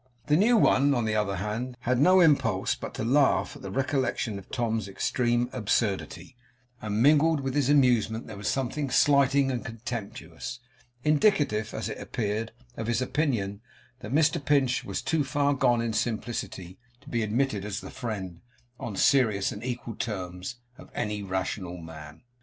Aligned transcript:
The 0.25 0.35
new 0.35 0.57
one, 0.57 0.95
on 0.95 1.05
the 1.05 1.13
other 1.15 1.35
hand, 1.35 1.77
had 1.81 1.99
no 1.99 2.21
impulse 2.21 2.73
but 2.73 2.95
to 2.95 3.03
laugh 3.03 3.55
at 3.55 3.61
the 3.61 3.69
recollection 3.69 4.39
of 4.39 4.49
Tom's 4.49 4.87
extreme 4.87 5.47
absurdity; 5.53 6.35
and 6.81 7.03
mingled 7.03 7.41
with 7.41 7.53
his 7.53 7.69
amusement 7.69 8.25
there 8.25 8.35
was 8.35 8.47
something 8.47 8.89
slighting 8.89 9.51
and 9.51 9.63
contemptuous, 9.63 10.59
indicative, 11.03 11.71
as 11.75 11.87
it 11.87 11.99
appeared, 11.99 12.51
of 12.75 12.87
his 12.87 12.99
opinion 12.99 13.61
that 13.99 14.11
Mr 14.11 14.43
Pinch 14.43 14.83
was 14.83 15.01
much 15.03 15.05
too 15.05 15.23
far 15.23 15.53
gone 15.53 15.83
in 15.83 15.93
simplicity 15.93 16.79
to 17.01 17.07
be 17.07 17.21
admitted 17.21 17.63
as 17.63 17.79
the 17.79 17.91
friend, 17.91 18.41
on 18.79 18.95
serious 18.95 19.51
and 19.51 19.63
equal 19.63 19.93
terms, 19.93 20.55
of 20.79 20.89
any 20.95 21.21
rational 21.21 21.77
man. 21.77 22.23